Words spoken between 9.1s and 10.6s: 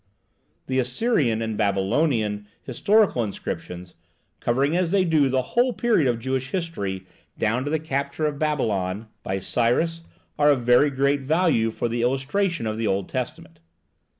by Cyrus, are